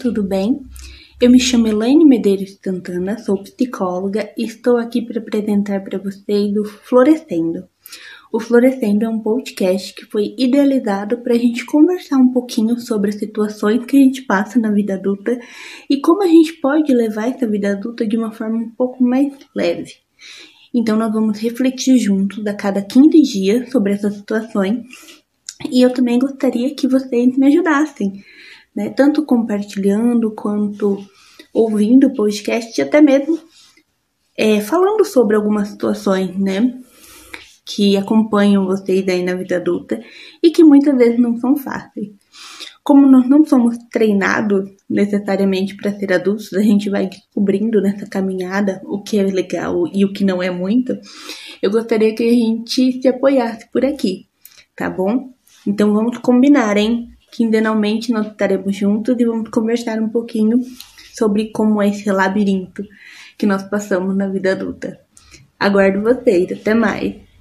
[0.00, 0.66] tudo bem?
[1.20, 6.56] Eu me chamo Elaine Medeiros Santana, sou psicóloga e estou aqui para apresentar para vocês
[6.56, 7.68] o Florescendo.
[8.32, 13.10] O Florescendo é um podcast que foi idealizado para a gente conversar um pouquinho sobre
[13.10, 15.38] as situações que a gente passa na vida adulta
[15.88, 19.32] e como a gente pode levar essa vida adulta de uma forma um pouco mais
[19.54, 19.92] leve.
[20.74, 24.84] Então, nós vamos refletir juntos a cada 15 dias sobre essas situações
[25.70, 28.24] e eu também gostaria que vocês me ajudassem
[28.74, 28.90] né?
[28.90, 30.98] Tanto compartilhando quanto
[31.52, 33.38] ouvindo o podcast e até mesmo
[34.36, 36.78] é, falando sobre algumas situações, né?
[37.64, 40.02] Que acompanham vocês aí na vida adulta
[40.42, 42.10] e que muitas vezes não são fáceis.
[42.82, 48.80] Como nós não somos treinados necessariamente para ser adultos, a gente vai descobrindo nessa caminhada
[48.84, 50.98] o que é legal e o que não é muito.
[51.62, 54.26] Eu gostaria que a gente se apoiasse por aqui,
[54.74, 55.32] tá bom?
[55.64, 57.12] Então vamos combinar, hein?
[57.32, 60.60] Quinzenalmente nós estaremos juntos e vamos conversar um pouquinho
[61.14, 62.84] sobre como é esse labirinto
[63.38, 65.00] que nós passamos na vida adulta.
[65.58, 67.31] Aguardo vocês, até mais!